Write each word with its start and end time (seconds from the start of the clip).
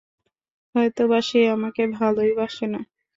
হয়তোবা 0.75 1.19
সে 1.21 1.39
আমাকে 1.47 1.81
ভালোই 1.97 2.31
বাসে 2.37 2.65
না। 2.67 2.79